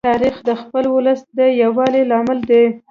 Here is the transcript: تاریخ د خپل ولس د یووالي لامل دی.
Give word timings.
تاریخ 0.09 0.35
د 0.47 0.49
خپل 0.61 0.83
ولس 0.95 1.21
د 1.37 1.39
یووالي 1.61 2.03
لامل 2.11 2.39
دی. 2.49 2.63